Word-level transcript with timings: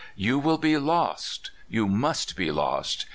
You 0.15 0.39
will 0.39 0.57
be 0.57 0.79
lost! 0.79 1.51
you 1.69 1.87
must 1.87 2.35
be 2.35 2.51
lost! 2.51 3.05